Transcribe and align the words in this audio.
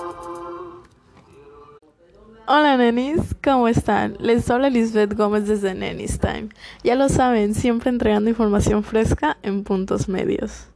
Hola 2.47 2.77
nenis, 2.77 3.35
¿cómo 3.43 3.67
están? 3.67 4.17
Les 4.19 4.49
habla 4.51 4.69
Lisbeth 4.69 5.15
Gómez 5.15 5.47
desde 5.47 5.73
Nenis 5.73 6.19
Time. 6.19 6.49
Ya 6.83 6.95
lo 6.95 7.09
saben, 7.09 7.55
siempre 7.55 7.89
entregando 7.89 8.29
información 8.29 8.83
fresca 8.83 9.37
en 9.41 9.63
puntos 9.63 10.07
medios. 10.07 10.67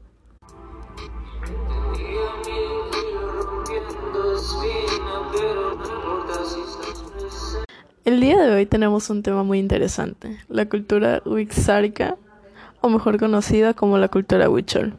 El 8.04 8.20
día 8.21 8.42
de 8.42 8.52
hoy 8.52 8.66
tenemos 8.66 9.12
un 9.12 9.21
tema 9.21 9.44
muy 9.44 9.60
interesante, 9.60 10.40
la 10.48 10.68
cultura 10.68 11.21
wixárika, 11.26 12.18
o 12.82 12.89
mejor 12.89 13.20
conocida 13.20 13.73
como 13.73 13.98
la 13.98 14.08
cultura 14.08 14.49
huichol. 14.49 14.94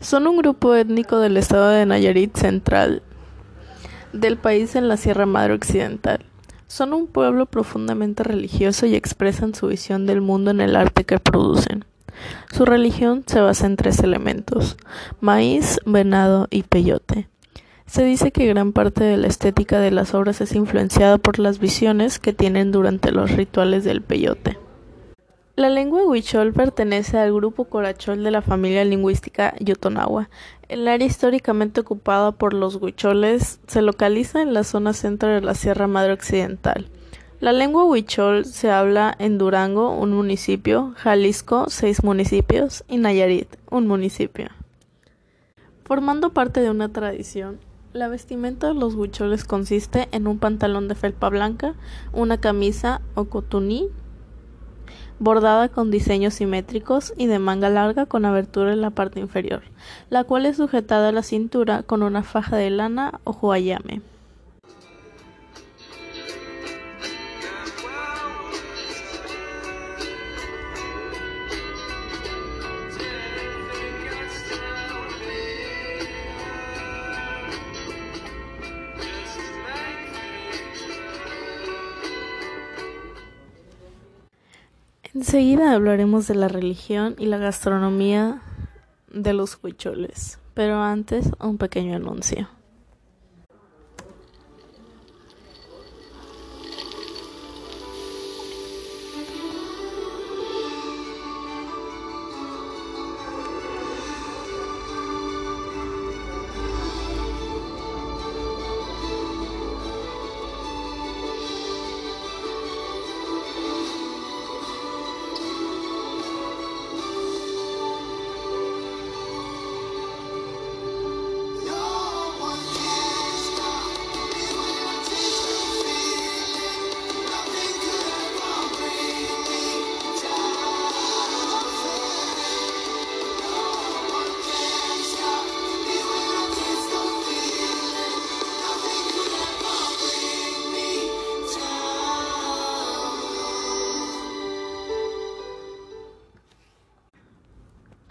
Son 0.00 0.26
un 0.26 0.36
grupo 0.36 0.74
étnico 0.74 1.18
del 1.18 1.36
estado 1.36 1.70
de 1.70 1.84
Nayarit 1.84 2.36
central 2.36 3.02
del 4.12 4.36
país 4.36 4.76
en 4.76 4.88
la 4.88 4.96
Sierra 4.96 5.26
Madre 5.26 5.54
Occidental. 5.54 6.24
Son 6.66 6.92
un 6.92 7.06
pueblo 7.06 7.46
profundamente 7.46 8.22
religioso 8.22 8.86
y 8.86 8.94
expresan 8.94 9.54
su 9.54 9.68
visión 9.68 10.06
del 10.06 10.20
mundo 10.20 10.50
en 10.50 10.60
el 10.60 10.76
arte 10.76 11.04
que 11.04 11.18
producen. 11.18 11.84
Su 12.52 12.64
religión 12.64 13.24
se 13.26 13.40
basa 13.40 13.66
en 13.66 13.76
tres 13.76 14.00
elementos, 14.00 14.76
maíz, 15.20 15.78
venado 15.86 16.46
y 16.50 16.62
peyote. 16.64 17.28
Se 17.86 18.04
dice 18.04 18.32
que 18.32 18.46
gran 18.46 18.72
parte 18.72 19.02
de 19.02 19.16
la 19.16 19.28
estética 19.28 19.80
de 19.80 19.90
las 19.90 20.14
obras 20.14 20.40
es 20.40 20.54
influenciada 20.54 21.16
por 21.16 21.38
las 21.38 21.58
visiones 21.58 22.18
que 22.18 22.34
tienen 22.34 22.70
durante 22.70 23.12
los 23.12 23.30
rituales 23.32 23.84
del 23.84 24.02
peyote. 24.02 24.58
La 25.58 25.70
lengua 25.70 26.04
huichol 26.04 26.52
pertenece 26.52 27.18
al 27.18 27.34
grupo 27.34 27.64
corachol 27.64 28.22
de 28.22 28.30
la 28.30 28.42
familia 28.42 28.84
lingüística 28.84 29.56
yotonawa. 29.58 30.30
El 30.68 30.86
área 30.86 31.04
históricamente 31.04 31.80
ocupada 31.80 32.30
por 32.30 32.54
los 32.54 32.76
huicholes 32.76 33.58
se 33.66 33.82
localiza 33.82 34.40
en 34.40 34.54
la 34.54 34.62
zona 34.62 34.92
centro 34.92 35.30
de 35.30 35.40
la 35.40 35.56
Sierra 35.56 35.88
Madre 35.88 36.12
Occidental. 36.12 36.88
La 37.40 37.52
lengua 37.52 37.82
huichol 37.82 38.44
se 38.44 38.70
habla 38.70 39.12
en 39.18 39.36
Durango, 39.36 39.90
un 39.90 40.12
municipio, 40.12 40.94
Jalisco, 40.96 41.64
seis 41.66 42.04
municipios, 42.04 42.84
y 42.86 42.98
Nayarit, 42.98 43.48
un 43.68 43.88
municipio. 43.88 44.50
Formando 45.82 46.32
parte 46.32 46.60
de 46.60 46.70
una 46.70 46.90
tradición, 46.90 47.58
la 47.92 48.06
vestimenta 48.06 48.68
de 48.68 48.74
los 48.74 48.94
huicholes 48.94 49.42
consiste 49.42 50.06
en 50.12 50.28
un 50.28 50.38
pantalón 50.38 50.86
de 50.86 50.94
felpa 50.94 51.28
blanca, 51.30 51.74
una 52.12 52.38
camisa 52.38 53.00
o 53.16 53.24
cotuní, 53.24 53.88
bordada 55.18 55.68
con 55.68 55.90
diseños 55.90 56.34
simétricos 56.34 57.12
y 57.16 57.26
de 57.26 57.38
manga 57.38 57.68
larga 57.68 58.06
con 58.06 58.24
abertura 58.24 58.72
en 58.72 58.80
la 58.80 58.90
parte 58.90 59.20
inferior, 59.20 59.62
la 60.10 60.24
cual 60.24 60.46
es 60.46 60.56
sujetada 60.56 61.08
a 61.08 61.12
la 61.12 61.22
cintura 61.22 61.82
con 61.82 62.02
una 62.02 62.22
faja 62.22 62.56
de 62.56 62.70
lana 62.70 63.20
o 63.24 63.32
huayame. 63.32 64.02
Enseguida 85.14 85.72
hablaremos 85.72 86.28
de 86.28 86.34
la 86.34 86.48
religión 86.48 87.14
y 87.18 87.26
la 87.26 87.38
gastronomía 87.38 88.42
de 89.10 89.32
los 89.32 89.58
huicholes, 89.62 90.38
pero 90.54 90.82
antes 90.82 91.30
un 91.40 91.56
pequeño 91.56 91.96
anuncio. 91.96 92.48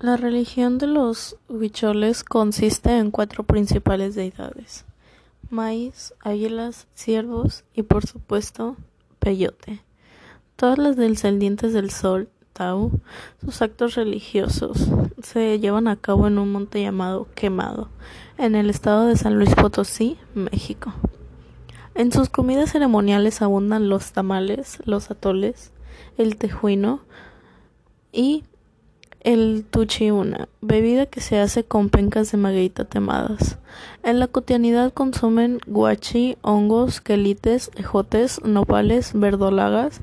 La 0.07 0.15
religión 0.15 0.77
de 0.77 0.87
los 0.87 1.35
huicholes 1.49 2.23
consiste 2.23 2.97
en 2.97 3.11
cuatro 3.11 3.43
principales 3.43 4.15
deidades: 4.15 4.85
maíz, 5.49 6.13
águilas, 6.21 6.87
ciervos 6.93 7.65
y, 7.73 7.81
por 7.81 8.07
supuesto, 8.07 8.77
peyote. 9.19 9.83
Todas 10.55 10.77
las 10.77 10.95
descendientes 10.95 11.73
del 11.73 11.91
sol, 11.91 12.29
Tau, 12.53 13.01
sus 13.43 13.61
actos 13.61 13.95
religiosos 13.95 14.87
se 15.21 15.59
llevan 15.59 15.89
a 15.89 15.97
cabo 15.97 16.27
en 16.27 16.37
un 16.39 16.53
monte 16.53 16.81
llamado 16.81 17.27
Quemado, 17.35 17.89
en 18.37 18.55
el 18.55 18.69
estado 18.69 19.07
de 19.07 19.17
San 19.17 19.35
Luis 19.37 19.55
Potosí, 19.55 20.17
México. 20.33 20.93
En 21.95 22.13
sus 22.13 22.29
comidas 22.29 22.71
ceremoniales 22.71 23.41
abundan 23.41 23.89
los 23.89 24.13
tamales, 24.13 24.79
los 24.85 25.11
atoles, 25.11 25.73
el 26.17 26.37
tejuino 26.37 27.01
y 28.13 28.45
el 29.27 29.65
tuchiuna, 29.69 30.47
bebida 30.61 31.05
que 31.05 31.19
se 31.19 31.37
hace 31.37 31.65
con 31.65 31.89
pencas 31.89 32.31
de 32.31 32.37
magueyita 32.37 32.85
temadas. 32.85 33.57
En 34.01 34.21
la 34.21 34.27
cotidianidad 34.27 34.93
consumen 34.93 35.59
guachi, 35.67 36.37
hongos, 36.41 37.01
quelites, 37.01 37.69
ejotes, 37.75 38.41
nopales, 38.45 39.11
verdolagas 39.13 39.99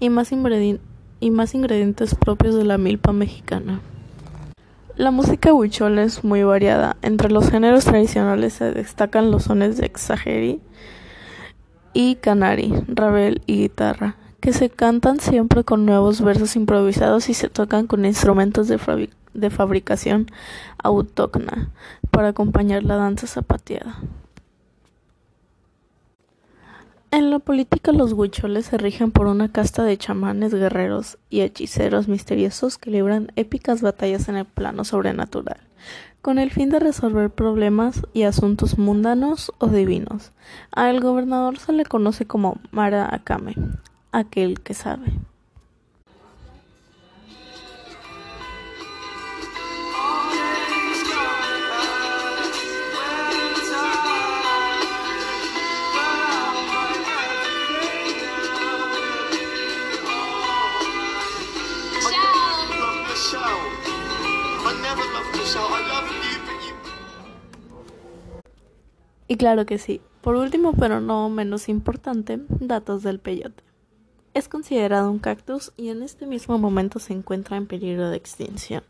y 0.00 0.10
más, 0.10 0.32
ingredi- 0.32 0.80
y 1.18 1.30
más 1.30 1.54
ingredientes 1.54 2.14
propios 2.14 2.56
de 2.56 2.64
la 2.64 2.76
milpa 2.76 3.14
mexicana. 3.14 3.80
La 4.96 5.12
música 5.12 5.54
huichol 5.54 5.98
es 5.98 6.22
muy 6.22 6.42
variada. 6.42 6.98
Entre 7.00 7.30
los 7.30 7.48
géneros 7.48 7.86
tradicionales 7.86 8.52
se 8.52 8.70
destacan 8.70 9.30
los 9.30 9.44
sones 9.44 9.78
de 9.78 9.86
exageri 9.86 10.60
y 11.94 12.16
canari, 12.16 12.74
rabel 12.86 13.40
y 13.46 13.60
guitarra 13.62 14.16
que 14.40 14.52
se 14.52 14.70
cantan 14.70 15.20
siempre 15.20 15.64
con 15.64 15.84
nuevos 15.84 16.20
versos 16.20 16.56
improvisados 16.56 17.28
y 17.28 17.34
se 17.34 17.48
tocan 17.48 17.86
con 17.86 18.04
instrumentos 18.04 18.68
de, 18.68 18.78
fabric 18.78 19.10
de 19.34 19.50
fabricación 19.50 20.26
autóctona 20.82 21.70
para 22.10 22.28
acompañar 22.28 22.82
la 22.82 22.96
danza 22.96 23.26
zapateada. 23.26 23.98
En 27.10 27.30
la 27.30 27.38
política 27.38 27.92
los 27.92 28.12
huicholes 28.12 28.66
se 28.66 28.76
rigen 28.76 29.12
por 29.12 29.28
una 29.28 29.50
casta 29.50 29.82
de 29.82 29.96
chamanes, 29.96 30.52
guerreros 30.52 31.16
y 31.30 31.40
hechiceros 31.40 32.06
misteriosos 32.06 32.76
que 32.76 32.90
libran 32.90 33.32
épicas 33.34 33.80
batallas 33.80 34.28
en 34.28 34.36
el 34.36 34.44
plano 34.44 34.84
sobrenatural, 34.84 35.56
con 36.20 36.38
el 36.38 36.50
fin 36.50 36.68
de 36.68 36.80
resolver 36.80 37.30
problemas 37.30 38.02
y 38.12 38.24
asuntos 38.24 38.76
mundanos 38.76 39.52
o 39.56 39.68
divinos. 39.68 40.32
Al 40.70 41.00
gobernador 41.00 41.58
se 41.58 41.72
le 41.72 41.86
conoce 41.86 42.26
como 42.26 42.60
Mara 42.72 43.08
Akame, 43.10 43.54
aquel 44.12 44.60
que 44.60 44.74
sabe. 44.74 45.12
Y 69.30 69.36
claro 69.36 69.66
que 69.66 69.78
sí. 69.78 70.00
Por 70.22 70.34
último, 70.36 70.72
pero 70.72 71.00
no 71.00 71.28
menos 71.28 71.68
importante, 71.68 72.40
datos 72.48 73.02
del 73.02 73.20
peyote. 73.20 73.67
Es 74.38 74.48
considerado 74.48 75.10
un 75.10 75.18
cactus 75.18 75.72
y 75.76 75.88
en 75.88 76.04
este 76.04 76.24
mismo 76.24 76.58
momento 76.58 77.00
se 77.00 77.12
encuentra 77.12 77.56
en 77.56 77.66
peligro 77.66 78.08
de 78.08 78.16
extinción. 78.18 78.84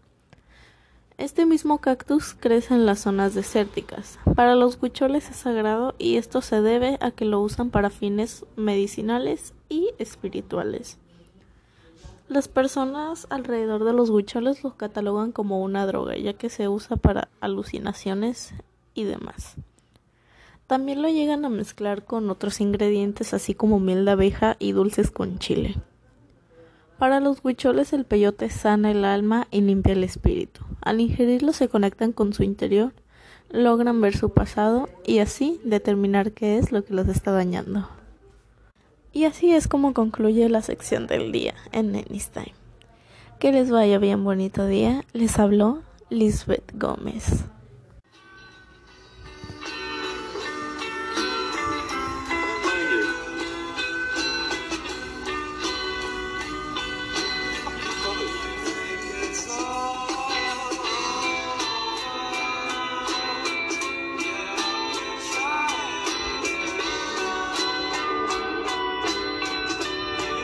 Este 1.16 1.46
mismo 1.46 1.78
cactus 1.78 2.36
crece 2.38 2.74
en 2.74 2.84
las 2.84 2.98
zonas 2.98 3.34
desérticas. 3.34 4.18
Para 4.34 4.54
los 4.56 4.78
huicholes 4.78 5.30
es 5.30 5.36
sagrado 5.36 5.94
y 5.96 6.16
esto 6.16 6.42
se 6.42 6.60
debe 6.60 6.98
a 7.00 7.12
que 7.12 7.24
lo 7.24 7.40
usan 7.40 7.70
para 7.70 7.88
fines 7.88 8.44
medicinales 8.56 9.54
y 9.70 9.88
espirituales. 9.96 10.98
Las 12.28 12.46
personas 12.46 13.26
alrededor 13.30 13.84
de 13.84 13.94
los 13.94 14.10
huicholes 14.10 14.62
lo 14.62 14.76
catalogan 14.76 15.32
como 15.32 15.62
una 15.62 15.86
droga, 15.86 16.14
ya 16.18 16.34
que 16.34 16.50
se 16.50 16.68
usa 16.68 16.98
para 16.98 17.30
alucinaciones 17.40 18.52
y 18.92 19.04
demás. 19.04 19.56
También 20.68 21.00
lo 21.00 21.08
llegan 21.08 21.46
a 21.46 21.48
mezclar 21.48 22.04
con 22.04 22.28
otros 22.28 22.60
ingredientes, 22.60 23.32
así 23.32 23.54
como 23.54 23.80
miel 23.80 24.04
de 24.04 24.10
abeja 24.10 24.56
y 24.58 24.72
dulces 24.72 25.10
con 25.10 25.38
chile. 25.38 25.74
Para 26.98 27.20
los 27.20 27.42
huicholes 27.42 27.94
el 27.94 28.04
peyote 28.04 28.50
sana 28.50 28.90
el 28.90 29.06
alma 29.06 29.48
y 29.50 29.62
limpia 29.62 29.94
el 29.94 30.04
espíritu. 30.04 30.60
Al 30.82 31.00
ingerirlo 31.00 31.54
se 31.54 31.68
conectan 31.68 32.12
con 32.12 32.34
su 32.34 32.42
interior, 32.42 32.92
logran 33.50 34.02
ver 34.02 34.14
su 34.14 34.28
pasado 34.28 34.90
y 35.06 35.20
así 35.20 35.58
determinar 35.64 36.32
qué 36.32 36.58
es 36.58 36.70
lo 36.70 36.84
que 36.84 36.92
los 36.92 37.08
está 37.08 37.32
dañando. 37.32 37.88
Y 39.14 39.24
así 39.24 39.52
es 39.52 39.68
como 39.68 39.94
concluye 39.94 40.50
la 40.50 40.60
sección 40.60 41.06
del 41.06 41.32
día 41.32 41.54
en 41.72 41.92
Time. 41.92 42.54
Que 43.38 43.52
les 43.52 43.70
vaya 43.70 43.98
bien 43.98 44.22
bonito 44.22 44.66
día. 44.66 45.02
Les 45.14 45.38
habló 45.38 45.80
Lisbeth 46.10 46.72
Gómez. 46.74 47.46